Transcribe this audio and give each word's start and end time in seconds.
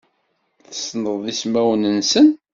Tessneḍ 0.67 1.21
ismawen-nsen? 1.33 2.29